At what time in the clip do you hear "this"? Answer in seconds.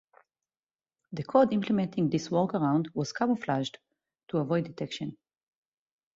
2.09-2.29